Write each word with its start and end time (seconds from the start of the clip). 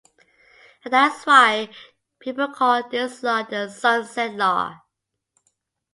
And 0.83 0.91
that 0.95 1.15
is 1.15 1.23
why 1.25 1.69
people 2.19 2.47
call 2.47 2.89
this 2.89 3.21
law 3.21 3.43
The 3.43 3.69
Sunset 3.69 4.33
Law. 4.33 4.79